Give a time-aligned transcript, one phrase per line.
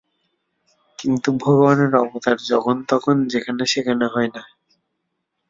[0.99, 4.43] কিন্তু ভগবানের অবতার যখন তখন যেখানে সেখানে হয় না।